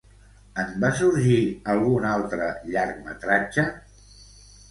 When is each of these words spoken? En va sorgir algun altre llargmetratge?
En 0.61 0.71
va 0.83 0.89
sorgir 1.01 1.35
algun 1.73 2.07
altre 2.13 2.47
llargmetratge? 2.71 3.67